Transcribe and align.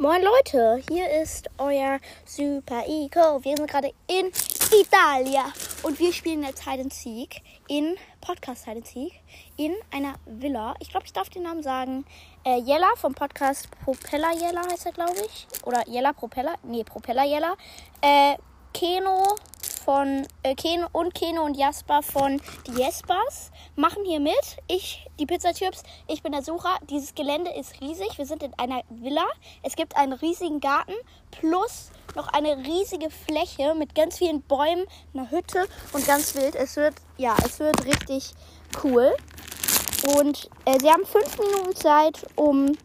Moin 0.00 0.22
Leute, 0.22 0.80
hier 0.88 1.10
ist 1.20 1.50
euer 1.58 1.98
Super 2.24 2.84
Ico. 2.86 3.42
Wir 3.42 3.56
sind 3.56 3.68
gerade 3.68 3.92
in 4.06 4.30
Italia 4.70 5.46
und 5.82 5.98
wir 5.98 6.12
spielen 6.12 6.44
jetzt 6.44 6.64
Hide 6.64 6.82
and 6.82 6.92
Seek 6.94 7.42
in 7.66 7.96
Podcast 8.20 8.66
Hide 8.66 8.76
and 8.76 8.86
Seek 8.86 9.20
in 9.56 9.74
einer 9.90 10.14
Villa. 10.24 10.76
Ich 10.78 10.90
glaube, 10.90 11.04
ich 11.04 11.12
darf 11.12 11.30
den 11.30 11.42
Namen 11.42 11.64
sagen. 11.64 12.04
Äh, 12.44 12.60
Jella 12.60 12.86
vom 12.94 13.12
Podcast 13.12 13.68
Propeller 13.82 14.30
Jella 14.34 14.62
heißt 14.70 14.86
er, 14.86 14.92
glaube 14.92 15.16
ich. 15.26 15.48
Oder 15.64 15.82
Jella 15.88 16.12
Propeller. 16.12 16.54
Nee, 16.62 16.84
Propeller 16.84 17.24
Jella. 17.24 17.56
Äh, 18.00 18.36
Keno 18.72 19.34
von 19.88 20.26
äh, 20.42 20.54
Keno 20.54 20.86
und 20.92 21.14
Keno 21.14 21.42
und 21.46 21.56
Jasper 21.56 22.02
von 22.02 22.42
die 22.66 22.72
Jespers 22.72 23.50
machen 23.74 24.04
hier 24.04 24.20
mit. 24.20 24.34
Ich, 24.66 25.08
die 25.18 25.24
Pizzatyps, 25.24 25.82
ich 26.08 26.22
bin 26.22 26.32
der 26.32 26.42
Sucher. 26.42 26.76
Dieses 26.90 27.14
Gelände 27.14 27.50
ist 27.52 27.80
riesig. 27.80 28.18
Wir 28.18 28.26
sind 28.26 28.42
in 28.42 28.52
einer 28.58 28.82
Villa. 28.90 29.24
Es 29.62 29.76
gibt 29.76 29.96
einen 29.96 30.12
riesigen 30.12 30.60
Garten 30.60 30.92
plus 31.30 31.90
noch 32.14 32.28
eine 32.28 32.58
riesige 32.58 33.08
Fläche 33.08 33.74
mit 33.74 33.94
ganz 33.94 34.18
vielen 34.18 34.42
Bäumen, 34.42 34.84
einer 35.14 35.30
Hütte 35.30 35.66
und 35.94 36.06
ganz 36.06 36.34
wild. 36.34 36.54
Es 36.54 36.76
wird, 36.76 36.92
ja, 37.16 37.34
es 37.46 37.58
wird 37.58 37.86
richtig 37.86 38.34
cool. 38.84 39.16
Und 40.18 40.50
äh, 40.66 40.78
sie 40.78 40.90
haben 40.90 41.06
fünf 41.06 41.38
Minuten 41.38 41.74
Zeit, 41.74 42.26
um 42.36 42.76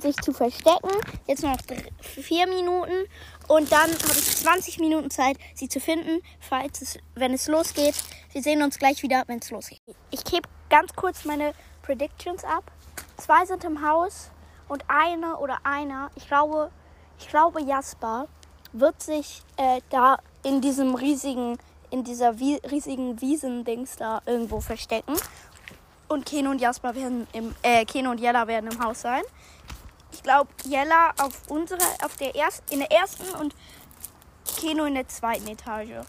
sich 0.00 0.16
zu 0.16 0.32
verstecken. 0.32 0.90
Jetzt 1.26 1.42
noch 1.42 1.56
vier 2.00 2.46
Minuten. 2.46 3.06
Und 3.48 3.70
dann 3.72 3.90
habe 3.90 4.18
ich 4.18 4.36
20 4.36 4.78
Minuten 4.78 5.10
Zeit, 5.10 5.36
sie 5.54 5.68
zu 5.68 5.80
finden, 5.80 6.22
falls 6.40 6.82
es, 6.82 6.98
wenn 7.14 7.34
es 7.34 7.48
losgeht. 7.48 7.94
Wir 8.32 8.42
sehen 8.42 8.62
uns 8.62 8.78
gleich 8.78 9.02
wieder, 9.02 9.24
wenn 9.26 9.38
es 9.38 9.50
losgeht. 9.50 9.80
Ich 10.10 10.24
gebe 10.24 10.48
ganz 10.70 10.94
kurz 10.94 11.24
meine 11.24 11.52
Predictions 11.82 12.44
ab. 12.44 12.70
Zwei 13.16 13.44
sind 13.44 13.64
im 13.64 13.86
Haus 13.86 14.30
und 14.68 14.84
eine 14.88 15.36
oder 15.36 15.58
einer, 15.64 16.10
ich 16.14 16.26
glaube, 16.26 16.70
ich 17.18 17.28
glaube 17.28 17.62
Jasper, 17.62 18.26
wird 18.72 19.02
sich 19.02 19.42
äh, 19.56 19.80
da 19.90 20.18
in 20.44 20.60
diesem 20.60 20.94
riesigen, 20.94 21.58
in 21.90 22.04
dieser 22.04 22.38
wie, 22.38 22.56
riesigen 22.70 23.20
Wiesendings 23.20 23.96
da 23.96 24.22
irgendwo 24.24 24.60
verstecken. 24.60 25.14
Und 26.08 26.26
Keno 26.26 26.50
und 26.50 26.60
Jasper 26.60 26.94
werden 26.94 27.26
im, 27.32 27.54
äh, 27.62 27.84
Keno 27.84 28.10
und 28.10 28.20
Jella 28.20 28.46
werden 28.46 28.70
im 28.70 28.82
Haus 28.82 29.02
sein 29.02 29.22
ich 30.22 30.24
glaube, 30.24 30.50
Jella 30.64 31.12
auf 31.18 31.32
unserer, 31.48 31.82
auf 32.04 32.16
der 32.16 32.36
ersten, 32.36 32.74
in 32.74 32.78
der 32.78 32.92
ersten 32.92 33.28
und 33.40 33.56
Keno 34.56 34.84
in 34.84 34.94
der 34.94 35.08
zweiten 35.08 35.48
Etage. 35.48 36.06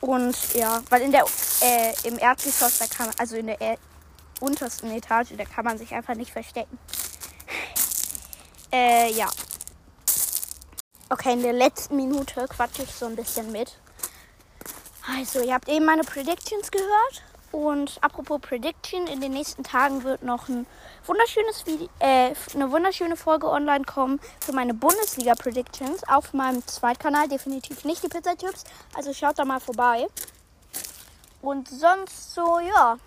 Und 0.00 0.54
ja, 0.54 0.82
weil 0.90 1.02
in 1.02 1.12
der, 1.12 1.24
äh, 1.60 1.94
im 2.02 2.18
Erdgeschoss, 2.18 2.78
da 2.78 2.86
kann 2.86 3.08
also 3.16 3.36
in 3.36 3.46
der 3.46 3.60
er 3.60 3.78
untersten 4.40 4.90
Etage, 4.90 5.36
da 5.38 5.44
kann 5.44 5.64
man 5.64 5.78
sich 5.78 5.94
einfach 5.94 6.16
nicht 6.16 6.32
verstecken. 6.32 6.76
äh, 8.72 9.12
ja. 9.12 9.28
Okay, 11.10 11.34
in 11.34 11.42
der 11.42 11.52
letzten 11.52 11.94
Minute 11.94 12.48
quatsche 12.48 12.82
ich 12.82 12.92
so 12.92 13.06
ein 13.06 13.14
bisschen 13.14 13.52
mit. 13.52 13.78
Also, 15.16 15.42
ihr 15.42 15.54
habt 15.54 15.68
eben 15.68 15.84
meine 15.84 16.02
Predictions 16.02 16.72
gehört. 16.72 17.22
Und 17.52 17.98
apropos 18.00 18.40
Prediction, 18.40 19.06
in 19.08 19.20
den 19.20 19.32
nächsten 19.32 19.64
Tagen 19.64 20.04
wird 20.04 20.22
noch 20.22 20.48
ein 20.48 20.66
wunderschönes 21.04 21.66
Video, 21.66 21.88
äh, 21.98 22.32
eine 22.54 22.70
wunderschöne 22.70 23.16
Folge 23.16 23.48
online 23.48 23.84
kommen 23.84 24.20
für 24.40 24.52
meine 24.52 24.72
Bundesliga 24.72 25.34
Predictions 25.34 26.06
auf 26.08 26.32
meinem 26.32 26.64
Zweitkanal. 26.66 27.26
Definitiv 27.26 27.84
nicht 27.84 28.04
die 28.04 28.08
Pizza-Tipps. 28.08 28.64
Also 28.94 29.12
schaut 29.12 29.38
da 29.38 29.44
mal 29.44 29.60
vorbei. 29.60 30.06
Und 31.42 31.68
sonst 31.68 32.34
so, 32.34 32.60
ja. 32.60 32.98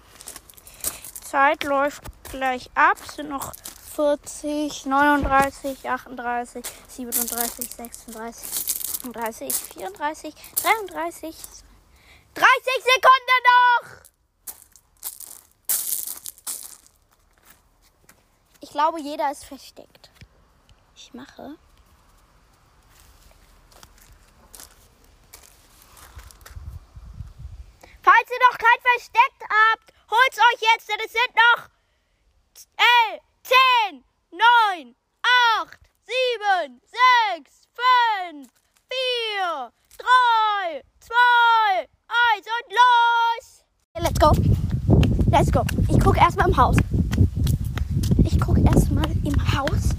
Zeit 1.24 1.64
läuft 1.64 2.04
gleich 2.30 2.70
ab. 2.76 2.98
Es 3.08 3.16
sind 3.16 3.30
noch 3.30 3.54
40, 3.96 4.86
39, 4.86 5.90
38, 5.90 6.66
37, 6.88 7.72
36, 7.72 8.46
35, 9.04 9.54
34, 9.54 10.34
33, 10.64 11.36
30 12.34 12.54
Sekunden 12.84 13.40
noch! 13.46 14.13
Glaube, 18.74 19.00
jeder 19.00 19.32
ist 19.32 19.46
versteckt. 19.46 20.10
Ich 20.96 21.14
mache. 21.14 21.56
Falls 28.02 28.30
ihr 28.30 28.40
noch 28.50 28.58
kein 28.58 28.82
Versteck 28.82 29.36
habt, 29.44 29.94
holt's 30.10 30.40
euch 30.40 30.62
jetzt, 30.74 30.90
denn 30.90 30.98
es 31.06 31.12
sind 31.12 31.36
noch 31.36 31.70
11, 33.12 33.22
10, 33.92 34.04
9, 34.32 34.96
8, 35.62 35.80
7, 36.58 36.82
6, 37.36 37.68
5, 38.28 38.48
4, 38.90 39.72
3, 40.00 40.84
2, 41.00 41.16
1 42.36 42.48
und 42.48 42.74
los! 42.74 43.64
Let's 44.00 44.20
go. 44.20 44.32
Let's 45.30 45.52
go. 45.52 45.64
Ich 45.90 46.04
gucke 46.04 46.20
erstmal 46.20 46.50
im 46.50 46.58
Haus 46.58 46.83
erstmal 48.66 49.10
im 49.24 49.58
Haus. 49.58 49.90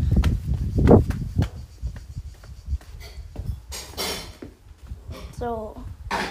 So. 5.39 5.77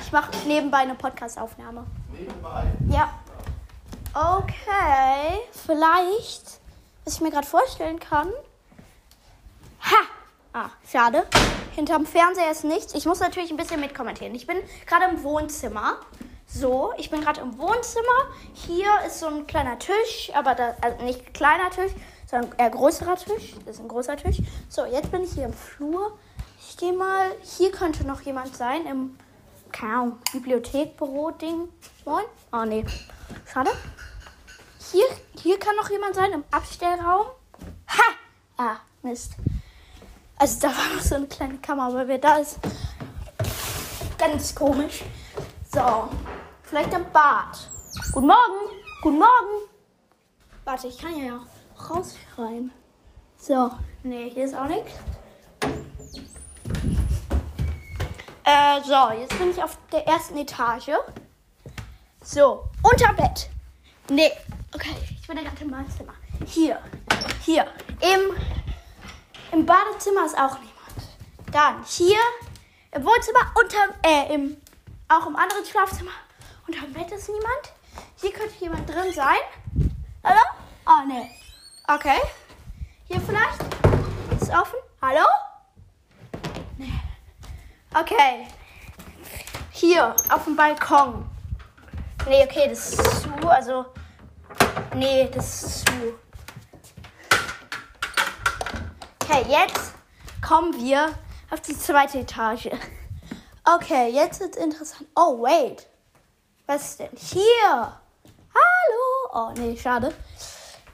Ich 0.01 0.11
mache 0.11 0.31
nebenbei 0.47 0.79
eine 0.79 0.95
Podcastaufnahme. 0.95 1.85
Nebenbei? 2.11 2.63
Ja. 2.89 3.13
Okay. 4.13 5.39
Vielleicht, 5.65 6.59
was 7.03 7.15
ich 7.15 7.21
mir 7.21 7.31
gerade 7.31 7.47
vorstellen 7.47 7.99
kann. 7.99 8.29
Ha! 9.81 9.95
Ah, 10.53 10.69
schade. 10.89 11.25
Hinterm 11.75 12.05
Fernseher 12.05 12.51
ist 12.51 12.63
nichts. 12.63 12.93
Ich 12.93 13.05
muss 13.05 13.19
natürlich 13.19 13.49
ein 13.49 13.57
bisschen 13.57 13.79
mitkommentieren. 13.79 14.35
Ich 14.35 14.45
bin 14.45 14.57
gerade 14.85 15.05
im 15.05 15.23
Wohnzimmer. 15.23 15.97
So, 16.45 16.93
ich 16.97 17.09
bin 17.09 17.21
gerade 17.21 17.41
im 17.41 17.57
Wohnzimmer. 17.57 18.29
Hier 18.53 18.87
ist 19.07 19.19
so 19.19 19.25
ein 19.25 19.47
kleiner 19.47 19.79
Tisch, 19.79 20.31
aber 20.35 20.53
da, 20.53 20.75
also 20.81 21.03
nicht 21.03 21.33
kleiner 21.33 21.71
Tisch, 21.71 21.91
sondern 22.29 22.51
eher 22.57 22.69
größerer 22.69 23.15
Tisch. 23.15 23.55
Das 23.65 23.75
ist 23.75 23.81
ein 23.81 23.87
großer 23.87 24.17
Tisch. 24.17 24.37
So, 24.69 24.85
jetzt 24.85 25.11
bin 25.11 25.23
ich 25.23 25.33
hier 25.33 25.45
im 25.45 25.53
Flur. 25.53 26.17
Ich 26.59 26.77
gehe 26.77 26.93
mal, 26.93 27.31
hier 27.41 27.71
könnte 27.71 28.05
noch 28.05 28.21
jemand 28.21 28.55
sein 28.55 28.85
im, 28.85 29.17
keine 29.71 29.93
Ahnung, 29.93 30.17
Bibliothek, 30.31 30.97
Büro, 30.97 31.31
Ding. 31.31 31.69
Moin? 32.05 32.23
Oh, 32.51 32.65
nee. 32.65 32.85
Schade. 33.51 33.71
Hier, 34.91 35.05
hier 35.41 35.59
kann 35.59 35.75
noch 35.75 35.89
jemand 35.89 36.15
sein 36.15 36.31
im 36.31 36.43
Abstellraum. 36.51 37.27
Ha! 37.87 38.03
Ah, 38.57 38.75
Mist. 39.01 39.33
Also 40.37 40.59
da 40.61 40.67
war 40.67 40.95
noch 40.95 41.01
so 41.01 41.15
eine 41.15 41.27
kleine 41.27 41.57
Kammer, 41.57 41.83
aber 41.83 42.07
wer 42.07 42.17
da 42.17 42.37
ist, 42.37 42.59
ganz 44.17 44.53
komisch. 44.53 45.03
So, 45.71 46.09
vielleicht 46.63 46.93
am 46.93 47.05
Bad. 47.11 47.69
Guten 48.11 48.27
Morgen. 48.27 48.81
Guten 49.01 49.19
Morgen. 49.19 49.69
Warte, 50.65 50.87
ich 50.87 50.97
kann 50.97 51.17
ja 51.17 51.39
rausschreiben. 51.89 52.71
So, 53.37 53.71
nee, 54.03 54.29
hier 54.29 54.45
ist 54.45 54.55
auch 54.55 54.67
nichts. 54.67 54.91
Äh, 58.45 58.81
so, 58.83 59.11
jetzt 59.17 59.37
bin 59.37 59.51
ich 59.51 59.63
auf 59.63 59.77
der 59.91 60.05
ersten 60.07 60.37
Etage. 60.37 60.91
So, 62.21 62.65
unter 62.81 63.13
Bett. 63.13 63.49
Nee, 64.09 64.31
okay, 64.73 64.95
ich 65.19 65.27
bin 65.27 65.37
gerade 65.37 65.61
im 65.61 65.71
Badezimmer. 65.71 66.13
Hier, 66.45 66.79
hier, 67.43 67.67
im, 68.01 68.35
im 69.51 69.65
Badezimmer 69.65 70.25
ist 70.25 70.37
auch 70.37 70.57
niemand. 70.59 70.73
Dann 71.51 71.83
hier 71.85 72.19
im 72.91 73.03
Wohnzimmer, 73.05 73.51
unter, 73.55 73.77
äh, 74.03 74.33
im, 74.33 74.57
auch 75.07 75.25
im 75.27 75.35
anderen 75.35 75.65
Schlafzimmer. 75.65 76.11
Unter 76.67 76.87
Bett 76.87 77.11
ist 77.11 77.29
niemand. 77.29 77.73
Hier 78.21 78.31
könnte 78.31 78.53
jemand 78.59 78.89
drin 78.89 79.11
sein. 79.13 79.35
Hallo? 80.23 80.41
Oh, 80.85 81.07
nee. 81.07 81.29
Okay. 81.85 82.21
Hier 83.03 83.19
vielleicht? 83.19 83.61
Ist 84.41 84.49
offen? 84.51 84.79
Hallo? 85.01 85.25
Nee. 86.77 86.93
Okay. 87.93 88.47
Hier, 89.71 90.15
auf 90.29 90.45
dem 90.45 90.55
Balkon. 90.55 91.29
Nee, 92.25 92.45
okay, 92.45 92.69
das 92.69 92.93
ist 92.93 93.21
zu. 93.23 93.49
Also. 93.49 93.85
Nee, 94.95 95.29
das 95.33 95.63
ist 95.63 95.85
zu. 95.85 96.13
Okay, 99.21 99.45
jetzt 99.49 99.93
kommen 100.41 100.73
wir 100.81 101.13
auf 101.51 101.59
die 101.59 101.77
zweite 101.77 102.19
Etage. 102.19 102.69
Okay, 103.65 104.09
jetzt 104.09 104.39
wird's 104.39 104.57
interessant. 104.57 105.09
Oh, 105.15 105.41
wait. 105.41 105.85
Was 106.65 106.91
ist 106.91 106.99
denn 107.01 107.17
hier? 107.17 107.99
Hallo? 108.55 109.29
Oh, 109.33 109.51
nee, 109.57 109.75
schade. 109.75 110.13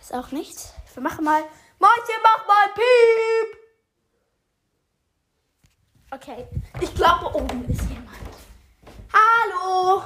Ist 0.01 0.15
auch 0.15 0.31
nichts. 0.31 0.73
Wir 0.93 1.03
machen 1.03 1.23
mal. 1.23 1.43
Mäuschen, 1.79 2.21
mach 2.23 2.47
mal 2.47 2.67
Piep! 2.73 3.57
Okay. 6.11 6.47
Ich 6.81 6.93
glaube, 6.93 7.33
oben 7.33 7.65
ist 7.69 7.81
jemand. 7.83 8.09
Hallo! 9.13 10.03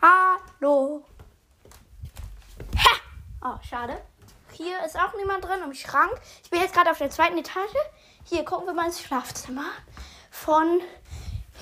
Hallo! 0.00 1.04
Ha! 2.76 2.90
Oh, 3.42 3.58
schade. 3.68 4.00
Hier 4.52 4.84
ist 4.84 4.98
auch 4.98 5.14
niemand 5.16 5.44
drin 5.44 5.62
im 5.64 5.74
Schrank. 5.74 6.12
Ich 6.44 6.50
bin 6.50 6.60
jetzt 6.60 6.74
gerade 6.74 6.90
auf 6.90 6.98
der 6.98 7.10
zweiten 7.10 7.38
Etage. 7.38 7.74
Hier 8.24 8.44
gucken 8.44 8.66
wir 8.66 8.74
mal 8.74 8.86
ins 8.86 9.00
Schlafzimmer 9.00 9.64
von 10.30 10.80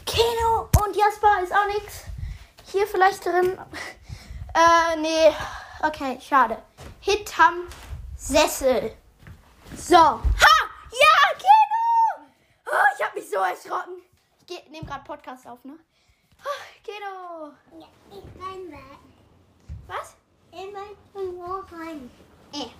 Keno 0.05 0.69
und 0.85 0.97
Jasper 0.97 1.43
ist 1.43 1.53
auch 1.53 1.67
nichts. 1.69 2.05
Hier 2.67 2.87
vielleicht 2.87 3.25
drin. 3.25 3.59
Äh, 4.59 4.97
nee. 4.97 5.33
Okay, 5.81 6.19
schade. 6.21 6.61
Hinterm 7.01 7.69
Sessel. 8.17 8.97
So. 9.77 9.97
Ha! 9.97 10.55
Ja, 10.91 11.39
Keno! 11.39 12.27
Oh, 12.67 12.87
ich 12.97 13.05
habe 13.05 13.21
mich 13.21 13.31
so 13.31 13.37
erschrocken. 13.37 14.03
Ich 14.49 14.69
nehme 14.69 14.85
gerade 14.85 15.05
Podcast 15.05 15.47
auf, 15.47 15.65
ne? 15.65 15.75
Oh, 16.45 16.83
Keno. 16.83 17.53
Ja, 17.79 17.87
ich 18.11 18.25
mein 18.37 18.69
Bett. 18.69 18.99
Was? 19.87 20.17
In 20.51 20.73
mein 20.73 20.97
Wohnheim. 21.37 22.11
Eh. 22.53 22.71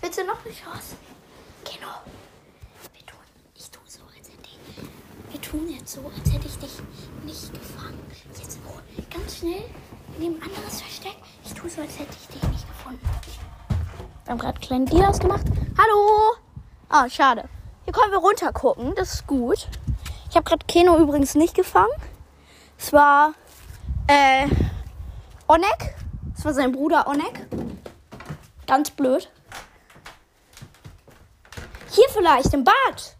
Willst 0.00 0.18
du 0.18 0.24
noch 0.24 0.44
eine 0.44 0.52
Chance? 0.52 0.96
Keno. 1.64 1.92
Wir 2.92 3.06
tun, 3.06 3.20
ich 3.54 3.70
tue 3.70 3.82
so, 3.86 4.00
als 4.02 4.28
hätte 4.30 4.48
ich, 4.48 5.27
wir 5.40 5.50
tun 5.50 5.68
jetzt 5.68 5.92
so, 5.92 6.00
als 6.00 6.32
hätte 6.32 6.46
ich 6.46 6.58
dich 6.58 6.82
nicht 7.24 7.52
gefangen. 7.52 7.98
Jetzt 8.36 8.58
oh, 8.66 8.72
ganz 9.10 9.38
schnell 9.38 9.64
in 10.16 10.24
dem 10.24 10.42
anderes 10.42 10.80
Versteck. 10.80 11.16
Ich 11.44 11.52
tue 11.54 11.70
so, 11.70 11.80
als 11.80 11.98
hätte 11.98 12.14
ich 12.20 12.26
dich 12.28 12.50
nicht 12.50 12.66
gefunden. 12.68 13.06
Wir 14.24 14.32
haben 14.32 14.38
gerade 14.38 14.60
kleinen 14.60 14.86
Deal 14.86 15.04
ausgemacht. 15.04 15.46
Hallo! 15.78 16.36
Ah, 16.88 17.08
schade. 17.08 17.48
Hier 17.84 17.92
können 17.92 18.12
wir 18.12 18.18
runter 18.18 18.52
gucken. 18.52 18.94
Das 18.96 19.14
ist 19.14 19.26
gut. 19.26 19.68
Ich 20.28 20.36
habe 20.36 20.44
gerade 20.44 20.64
Keno 20.66 20.98
übrigens 20.98 21.34
nicht 21.34 21.54
gefangen. 21.54 21.92
Es 22.76 22.92
war 22.92 23.34
äh, 24.06 24.48
Onek. 25.46 25.94
Es 26.36 26.44
war 26.44 26.52
sein 26.52 26.72
Bruder 26.72 27.06
Onek. 27.06 27.46
Ganz 28.66 28.90
blöd. 28.90 29.30
Hier 31.90 32.06
vielleicht 32.10 32.52
im 32.52 32.64
Bad. 32.64 33.16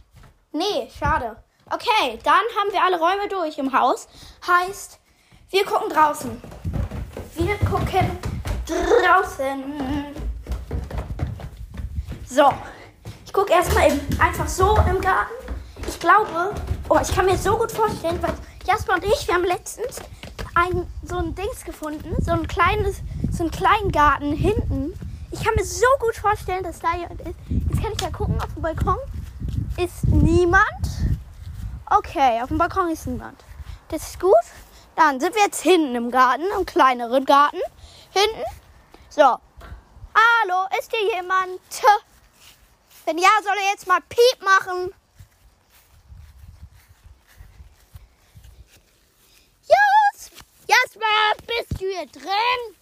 Nee, 0.53 0.91
schade. 0.99 1.37
Okay, 1.71 2.19
dann 2.25 2.35
haben 2.35 2.73
wir 2.73 2.83
alle 2.83 2.99
Räume 2.99 3.29
durch 3.29 3.59
im 3.59 3.79
Haus. 3.79 4.09
Heißt, 4.47 4.99
wir 5.51 5.67
gucken 5.67 5.91
draußen. 5.91 6.41
Wir 7.35 7.57
gucken 7.59 8.07
draußen. 9.05 9.65
So, 12.27 12.51
ich 13.27 13.33
gucke 13.35 13.53
erstmal 13.53 13.89
eben 13.89 14.01
einfach 14.19 14.49
so 14.49 14.79
im 14.89 14.99
Garten. 15.01 15.35
Ich 15.87 16.01
glaube, 16.01 16.55
oh, 16.89 16.99
ich 17.03 17.15
kann 17.15 17.27
mir 17.27 17.37
so 17.37 17.59
gut 17.59 17.71
vorstellen, 17.71 18.19
weil 18.23 18.33
Jasper 18.67 18.95
und 18.95 19.05
ich, 19.05 19.27
wir 19.27 19.35
haben 19.35 19.45
letztens 19.45 20.01
ein, 20.55 20.87
so 21.03 21.17
ein 21.17 21.35
Dings 21.35 21.65
gefunden, 21.65 22.17
so 22.23 22.33
ein 22.33 22.49
kleines, 22.49 23.03
so 23.31 23.43
einen 23.43 23.51
kleinen 23.51 23.93
Garten 23.93 24.33
hinten. 24.33 24.99
Ich 25.31 25.45
kann 25.45 25.55
mir 25.55 25.65
so 25.65 25.87
gut 26.01 26.17
vorstellen, 26.17 26.65
dass 26.65 26.81
da 26.81 26.97
jemand 26.97 27.21
ist. 27.21 27.35
Jetzt 27.49 27.83
kann 27.83 27.93
ich 27.93 28.01
ja 28.01 28.11
gucken, 28.11 28.41
auf 28.41 28.53
dem 28.55 28.63
Balkon 28.63 28.97
ist 29.77 30.07
niemand. 30.09 30.98
Okay, 31.91 32.43
auf 32.43 32.49
dem 32.49 32.59
Balkon 32.59 32.91
ist 32.91 33.07
niemand. 33.07 33.43
Das 33.89 34.03
ist 34.03 34.21
gut. 34.21 34.35
Dann 34.95 35.21
sind 35.21 35.35
wir 35.35 35.43
jetzt 35.43 35.63
hinten 35.63 35.95
im 35.95 36.11
Garten, 36.11 36.45
im 36.59 36.67
kleineren 36.67 37.25
Garten. 37.25 37.61
Hinten. 38.11 38.45
So. 39.09 39.23
Hallo, 39.23 40.67
ist 40.79 40.93
hier 40.93 41.15
jemand? 41.15 41.61
Wenn 43.07 43.17
ja, 43.17 43.31
soll 43.43 43.57
er 43.57 43.71
jetzt 43.71 43.87
mal 43.87 44.01
Piep 44.03 44.43
machen. 44.43 44.93
Jas 49.63 50.31
Jasper, 50.67 51.47
bist 51.47 51.81
du 51.81 51.87
hier 51.87 52.07
drin? 52.07 52.77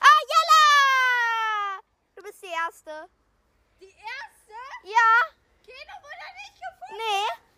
Ah, 0.00 0.20
Jella! 0.28 1.80
Du 2.16 2.22
bist 2.22 2.42
die 2.42 2.48
Erste. 2.48 3.08
Die 3.80 3.86
erste? 3.86 4.54
Ja? 4.84 5.32
Keno 5.64 5.94
wurde 6.02 6.26
nicht 6.36 6.54
gefunden. 6.60 6.96
Nee. 6.98 7.49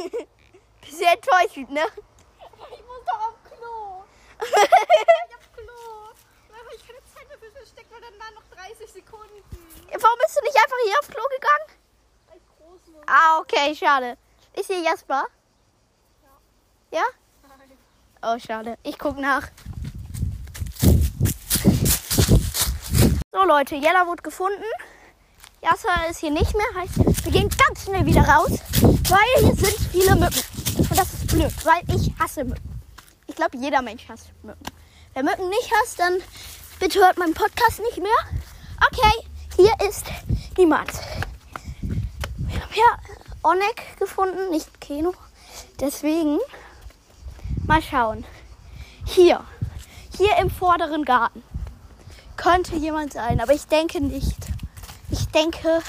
Bisschen 0.80 1.08
enttäuschend, 1.08 1.70
ne? 1.70 1.84
Ich 2.72 2.84
muss 2.86 3.04
doch 3.06 3.28
auf 3.28 3.34
Klo. 3.44 4.04
Ich 4.40 5.36
auf 5.36 5.52
Klo. 5.52 6.10
Aber 6.48 6.74
ich 6.74 6.86
keine 6.86 6.98
Zeit 7.04 7.28
mehr 7.28 7.38
für 7.38 7.50
Versteck, 7.50 7.86
weil 7.90 8.00
dann 8.00 8.18
waren 8.18 8.34
noch 8.34 8.44
30 8.56 8.90
Sekunden. 8.90 9.44
Warum 10.00 10.18
bist 10.24 10.38
du 10.38 10.44
nicht 10.44 10.56
einfach 10.56 10.76
hier 10.84 10.98
aufs 10.98 11.08
Klo 11.08 11.22
gegangen? 11.34 11.80
Weil 12.28 12.36
ich 12.36 12.46
groß 12.56 12.94
muss. 12.94 13.04
Ah, 13.06 13.38
okay, 13.40 13.74
schade. 13.74 14.16
Ist 14.54 14.66
hier 14.66 14.80
Jasper? 14.80 15.24
Ja? 16.90 17.02
Nein. 17.42 17.78
Oh, 18.22 18.38
schade. 18.38 18.78
Ich 18.82 18.98
guck 18.98 19.16
nach. 19.18 19.48
So, 23.32 23.44
Leute, 23.44 23.76
Jella 23.76 24.06
wurde 24.06 24.22
gefunden. 24.22 24.64
Jasper 25.62 26.08
ist 26.08 26.20
hier 26.20 26.30
nicht 26.30 26.54
mehr. 26.54 26.66
Heißt, 26.74 27.24
wir 27.24 27.32
gehen 27.32 27.48
ganz 27.48 27.84
schnell 27.84 28.06
wieder 28.06 28.22
raus, 28.22 28.58
weil 29.10 29.44
hier 29.44 29.56
sind 29.56 29.78
viele 29.90 30.14
Mücken. 30.14 30.42
Und 30.78 30.98
das 30.98 31.12
ist 31.12 31.26
blöd, 31.26 31.52
weil 31.64 31.82
ich 31.96 32.12
hasse 32.18 32.44
Mücken. 32.44 32.80
Ich 33.26 33.34
glaube, 33.34 33.58
jeder 33.58 33.82
Mensch 33.82 34.08
hasst 34.08 34.30
Mücken. 34.42 34.64
Wer 35.14 35.24
Mücken 35.24 35.48
nicht 35.48 35.70
hasst, 35.72 35.98
dann 35.98 36.18
bitte 36.78 37.00
hört 37.00 37.18
meinen 37.18 37.34
Podcast 37.34 37.80
nicht 37.80 37.98
mehr. 37.98 38.10
Okay, 38.90 39.26
hier 39.56 39.72
ist 39.88 40.06
niemand. 40.56 40.92
Wir 42.36 42.60
haben 42.60 42.74
ja 42.74 42.98
Onek 43.42 43.98
gefunden, 43.98 44.50
nicht 44.50 44.80
Keno. 44.80 45.12
Deswegen 45.80 46.38
mal 47.66 47.82
schauen. 47.82 48.24
Hier, 49.06 49.44
hier 50.16 50.36
im 50.36 50.50
vorderen 50.50 51.04
Garten 51.04 51.42
könnte 52.36 52.76
jemand 52.76 53.12
sein, 53.12 53.40
aber 53.40 53.52
ich 53.52 53.66
denke 53.66 54.00
nicht. 54.00 54.38
Ich 55.10 55.26
denke 55.28 55.82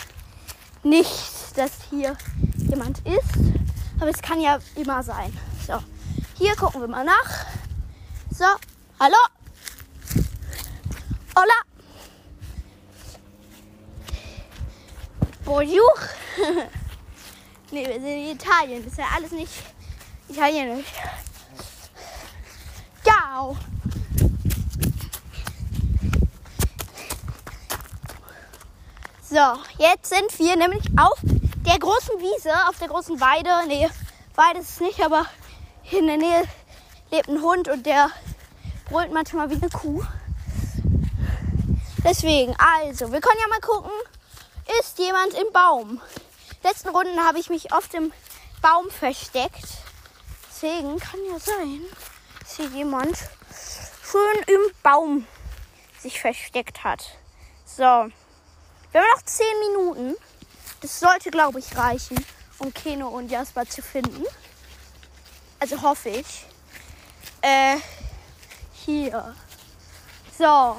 nicht, 0.83 1.56
dass 1.56 1.71
hier 1.89 2.18
jemand 2.71 3.00
ist, 3.00 3.53
aber 4.00 4.09
es 4.09 4.21
kann 4.21 4.39
ja 4.39 4.57
immer 4.75 5.03
sein. 5.03 5.38
So, 5.68 5.73
hier 6.38 6.56
gucken 6.56 6.79
wir 6.79 6.88
mal 6.88 7.03
nach. 7.03 7.45
So, 8.33 8.45
hallo? 8.97 9.18
Hola? 11.35 11.53
Bonjour? 15.44 15.94
nee, 17.71 17.85
wir 17.85 17.94
sind 17.95 18.06
in 18.06 18.31
Italien. 18.31 18.83
Das 18.83 18.94
ist 18.94 19.00
ja 19.00 19.06
alles 19.13 19.31
nicht 19.31 19.51
italienisch. 20.29 20.85
Ciao. 23.03 23.57
So, 29.30 29.59
jetzt 29.78 30.09
sind 30.09 30.40
wir 30.40 30.56
nämlich 30.56 30.85
auf 30.97 31.19
der 31.65 31.80
großen 31.80 32.19
Wiese, 32.19 32.51
auf 32.68 32.77
der 32.80 32.87
großen 32.87 33.19
Weide. 33.19 33.68
Nee, 33.68 33.89
Weide 34.35 34.59
ist 34.59 34.69
es 34.69 34.80
nicht, 34.80 35.03
aber 35.03 35.25
in 35.91 36.07
der 36.07 36.18
Nähe 36.18 36.44
lebt 37.11 37.27
ein 37.27 37.41
Hund 37.41 37.68
und 37.68 37.85
der 37.85 38.09
brüllt 38.89 39.11
manchmal 39.11 39.49
wie 39.49 39.56
eine 39.56 39.69
Kuh. 39.69 40.03
Deswegen, 42.03 42.56
also, 42.57 43.11
wir 43.11 43.21
können 43.21 43.39
ja 43.39 43.47
mal 43.47 43.61
gucken, 43.61 43.91
ist 44.80 44.97
jemand 44.97 45.33
im 45.33 45.51
Baum? 45.53 46.01
Letzten 46.63 46.89
Runden 46.89 47.19
habe 47.23 47.39
ich 47.39 47.49
mich 47.49 47.73
oft 47.73 47.94
im 47.94 48.11
Baum 48.61 48.89
versteckt. 48.89 49.68
Deswegen 50.49 50.99
kann 50.99 51.19
ja 51.30 51.39
sein, 51.39 51.81
dass 52.39 52.56
hier 52.56 52.68
jemand 52.68 53.18
schön 54.03 54.44
im 54.47 54.61
Baum 54.83 55.27
sich 55.99 56.19
versteckt 56.19 56.83
hat. 56.83 57.03
So, 57.65 57.83
wir 57.83 59.01
haben 59.01 59.09
noch 59.15 59.21
10 59.23 59.45
Minuten. 59.59 60.15
Das 60.81 61.00
sollte, 61.00 61.30
glaube 61.30 61.59
ich, 61.59 61.78
reichen, 61.78 62.23
um 62.57 62.73
Keno 62.73 63.07
und 63.07 63.30
Jasper 63.30 63.66
zu 63.66 63.81
finden. 63.81 64.26
Also 65.59 65.81
hoffe 65.81 66.09
ich. 66.09 66.45
Äh, 67.42 67.78
hier. 68.73 69.35
So. 70.38 70.78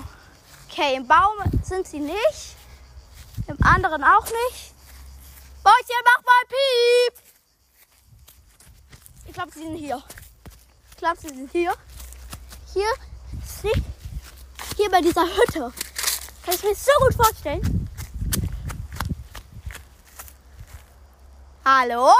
Okay, 0.68 0.96
im 0.96 1.06
Baum 1.06 1.38
sind 1.62 1.86
sie 1.86 2.00
nicht. 2.00 2.56
Im 3.46 3.56
anderen 3.62 4.02
auch 4.02 4.24
nicht. 4.24 4.74
Mäuschen, 5.64 6.02
mach 6.04 6.24
mal 6.24 6.44
Piep! 6.48 7.22
Ich 9.26 9.32
glaube, 9.32 9.52
sie 9.52 9.60
sind 9.60 9.76
hier. 9.76 10.02
Ich 10.90 10.96
glaube, 10.96 11.20
sie 11.20 11.28
sind 11.28 11.50
hier. 11.52 11.72
Hier. 12.72 12.92
Hier 14.76 14.90
bei 14.90 15.00
dieser 15.00 15.22
Hütte. 15.22 15.72
Kann 16.44 16.54
ich 16.54 16.62
mir 16.62 16.74
so 16.74 16.90
gut 17.00 17.14
vorstellen. 17.14 17.81
Hallo? 21.64 22.12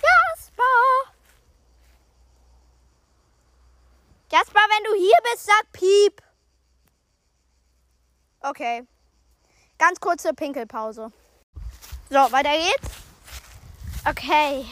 Jasper! 0.00 0.62
Jasper, 4.32 4.60
wenn 4.60 4.84
du 4.84 4.98
hier 4.98 5.16
bist, 5.30 5.44
sag 5.44 5.72
Piep. 5.72 6.22
Okay. 8.40 8.86
Ganz 9.76 10.00
kurze 10.00 10.32
Pinkelpause. 10.32 11.12
So, 12.08 12.16
weiter 12.32 12.56
geht's. 12.56 12.88
Okay. 14.08 14.64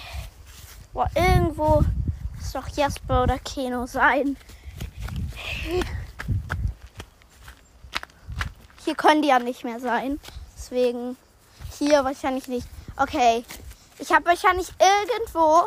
Boah, 0.94 1.10
irgendwo 1.14 1.84
muss 2.36 2.52
doch 2.52 2.68
Jasper 2.68 3.24
oder 3.24 3.38
Keno 3.40 3.84
sein. 3.84 4.38
Hier 8.84 8.94
können 8.94 9.20
die 9.20 9.28
ja 9.28 9.38
nicht 9.38 9.64
mehr 9.64 9.80
sein. 9.80 10.18
Deswegen 10.70 11.16
hier 11.78 12.04
wahrscheinlich 12.04 12.46
nicht. 12.46 12.66
Okay. 12.96 13.42
Ich 13.98 14.12
habe 14.12 14.26
wahrscheinlich 14.26 14.68
irgendwo 14.78 15.66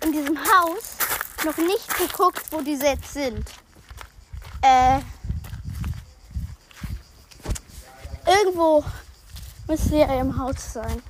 in 0.00 0.12
diesem 0.12 0.38
Haus 0.38 0.96
noch 1.44 1.56
nicht 1.56 1.96
geguckt, 1.98 2.42
wo 2.50 2.60
die 2.60 2.74
jetzt 2.74 3.12
sind. 3.12 3.44
Äh. 4.62 5.00
Irgendwo 8.26 8.84
müsste 9.66 9.96
er 9.96 10.20
im 10.20 10.38
Haus 10.38 10.74
sein. 10.74 11.02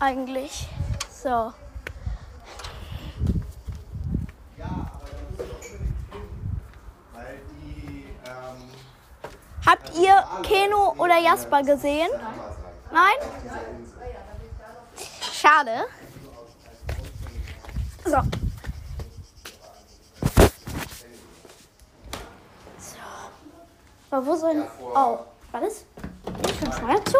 Eigentlich. 0.00 0.68
So. 1.22 1.52
Weil 7.12 7.40
die, 7.60 8.04
ähm, 8.24 8.70
Habt 9.68 9.94
ihr 9.98 10.24
Keno 10.44 10.94
oder 10.96 11.18
Jasper 11.18 11.62
gesehen? 11.62 12.08
Nein? 12.90 13.16
Schade. 15.30 15.84
So. 18.02 18.16
So. 22.78 22.96
Aber 24.10 24.26
wo 24.26 24.36
soll. 24.36 24.66
Oh, 24.80 25.18
war 25.52 25.60
das? 25.60 25.74
Ist 25.74 26.58
schon 26.58 26.72
Feuer 26.72 27.04
zu? 27.04 27.18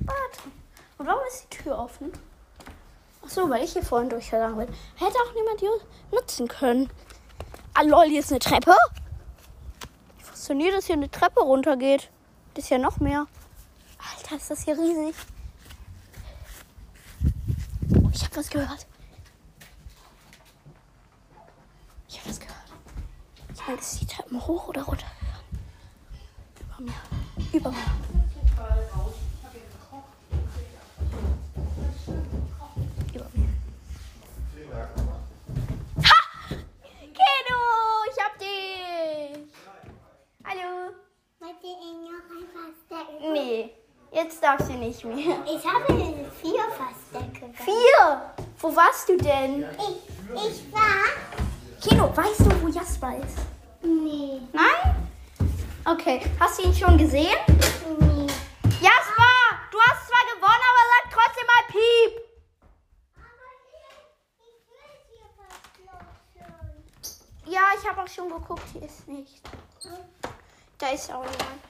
Warte. 0.00 0.40
Und 0.96 1.06
warum 1.06 1.20
ist 1.28 1.42
die 1.42 1.58
Tür 1.58 1.78
offen? 1.78 2.10
Ach 3.22 3.28
so, 3.28 3.50
weil 3.50 3.64
ich 3.64 3.74
hier 3.74 3.82
vorhin 3.82 4.08
durchgegangen 4.08 4.56
bin. 4.56 4.68
Hätte 4.94 5.18
auch 5.18 5.34
niemand 5.34 5.60
hier 5.60 5.78
nutzen 6.10 6.48
können. 6.48 6.88
Ah, 7.74 7.82
lol, 7.82 8.06
hier 8.06 8.20
ist 8.20 8.30
eine 8.30 8.38
Treppe. 8.38 8.74
Fasziniert, 10.44 10.74
dass 10.74 10.84
hier 10.84 10.96
eine 10.96 11.10
Treppe 11.10 11.40
runtergeht. 11.40 12.10
Das 12.52 12.64
ist 12.64 12.70
ja 12.70 12.76
noch 12.76 13.00
mehr. 13.00 13.26
Alter, 13.96 14.36
ist 14.36 14.50
das 14.50 14.62
hier 14.62 14.76
riesig. 14.76 15.14
Oh, 17.96 18.10
ich 18.12 18.22
habe 18.24 18.36
was 18.36 18.50
gehört. 18.50 18.86
Ich 22.10 22.20
habe 22.20 22.28
was 22.28 22.40
gehört. 22.40 22.56
Ich 23.54 23.66
meine, 23.66 23.78
ist 23.80 24.00
die 24.02 24.06
Treppen 24.06 24.46
hoch 24.46 24.68
oder 24.68 24.82
runter? 24.82 25.06
Über 26.60 26.82
mir. 26.82 27.48
Über 27.54 27.70
mir. 27.70 29.23
Wollt 41.44 41.62
ihr 41.62 41.76
noch 41.76 42.24
ein 42.30 42.48
Versteck? 42.88 43.20
Nee, 43.20 43.70
jetzt 44.12 44.42
darfst 44.42 44.70
du 44.70 44.72
nicht 44.72 45.04
mehr. 45.04 45.36
Ich 45.44 45.62
habe 45.66 45.92
vier 46.40 46.64
Verstecke. 46.72 47.52
Vier. 47.52 48.34
Wo 48.60 48.74
warst 48.74 49.06
du 49.10 49.18
denn? 49.18 49.66
Ich, 49.76 50.42
ich 50.42 50.72
war. 50.72 51.04
Keno, 51.82 52.16
weißt 52.16 52.40
du, 52.40 52.62
wo 52.62 52.68
Jasper 52.68 53.18
ist? 53.18 53.36
Nee, 53.82 54.40
Nein? 54.54 54.96
Okay, 55.84 56.22
hast 56.40 56.60
du 56.60 56.62
ihn 56.62 56.74
schon 56.74 56.96
gesehen? 56.96 57.36
nee. 58.00 58.26
Jasper, 58.80 59.34
du 59.70 59.78
hast 59.80 60.08
zwar 60.08 60.24
gewonnen, 60.32 60.64
aber 60.70 60.84
sag 60.94 61.04
trotzdem 61.12 61.46
mal 61.46 61.64
Piep. 61.68 62.12
Aber 63.16 63.50
hier, 63.68 63.90
ich 64.40 64.58
will 64.70 64.96
hier 65.10 65.28
verschlossen. 65.76 67.52
Ja, 67.52 67.64
ich 67.78 67.86
habe 67.86 68.00
auch 68.00 68.08
schon 68.08 68.30
geguckt, 68.30 68.64
hier 68.72 68.84
ist 68.84 69.06
nicht. 69.06 69.42
Da 70.84 70.90
ist 70.90 71.10
auch 71.10 71.22
niemand. 71.22 71.62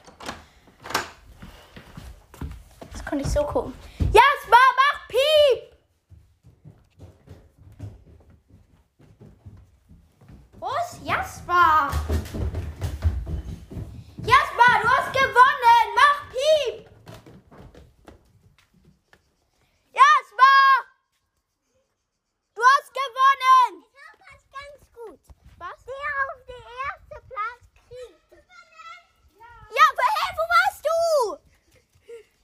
Das 2.90 3.04
konnte 3.04 3.24
ich 3.24 3.30
so 3.30 3.44
gucken. 3.44 3.72
Jasper, 4.00 4.64
mach 4.74 5.06
Piep! 5.06 5.76
Wo 10.58 10.66
ist 10.66 11.00
Jasper? 11.04 11.92
Jasper, 14.16 14.70
du 14.82 14.88
hast 14.88 15.12
gewonnen! 15.12 15.86
Mach 15.94 16.18
Piep! 16.32 16.90
Jasper! 19.92 20.58
Du 22.56 22.62
hast 22.62 22.92
gewonnen! 22.92 23.84
Ich 23.86 23.94
hab 23.94 24.18
das 24.18 24.42
ganz 24.50 24.78
gut. 24.92 25.20
Was? 25.58 25.84
Der 25.84 25.94
auf 26.24 26.40
den 26.48 26.64
ersten 26.88 27.28
Platz 27.28 27.62
kriegt. 27.74 28.24
Ja, 29.74 29.82
aber 29.90 30.08
hey, 30.14 30.30
wo 30.38 30.44
warst 30.54 30.82
du? 30.84 30.98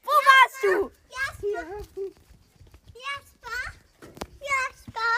Wo 0.02 0.14
warst 0.30 0.58
du? 0.64 0.90
Jasper. 1.14 1.62
Jasper. 3.04 3.60
Jasper. 4.40 5.12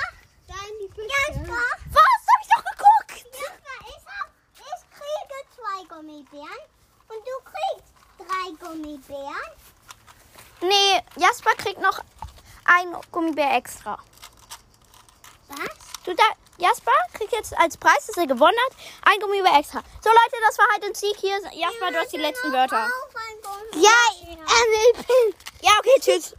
Jasper. 0.48 1.66
Was? 1.92 2.20
Hab 2.28 2.40
ich 2.42 2.48
doch 2.48 2.64
geguckt. 2.64 3.16
Jasper, 3.32 3.78
ich, 3.88 4.04
hab, 4.12 4.28
ich 4.58 4.82
kriege 4.90 5.36
zwei 5.54 5.78
Gummibären 5.88 6.62
und 7.08 7.20
du 7.24 7.36
kriegst 7.50 7.94
drei 8.18 8.46
Gummibären. 8.60 9.50
Nee, 10.72 11.02
Jasper 11.16 11.50
kriegt 11.58 11.82
noch 11.82 11.98
ein 12.64 12.96
Gummibär 13.10 13.56
extra. 13.56 13.98
Was? 15.48 15.58
Du 16.04 16.14
da, 16.14 16.22
Jasper 16.56 16.92
kriegt 17.12 17.32
jetzt 17.32 17.54
als 17.58 17.76
Preis, 17.76 18.06
dass 18.06 18.16
er 18.16 18.26
gewonnen 18.26 18.56
hat, 18.66 18.76
ein 19.02 19.20
Gummibär 19.20 19.58
extra. 19.58 19.82
So 20.02 20.08
Leute, 20.08 20.36
das 20.46 20.56
war 20.56 20.66
halt 20.72 20.84
ein 20.84 20.94
Sieg 20.94 21.16
hier. 21.18 21.38
Jasper, 21.52 21.90
du 21.90 21.98
hast 21.98 22.12
die 22.12 22.16
letzten 22.16 22.52
Wörter. 22.52 22.88
Ja, 23.74 23.90
er 24.22 24.64
will 25.04 25.34
Ja, 25.60 25.72
okay, 25.78 26.00
tschüss. 26.00 26.30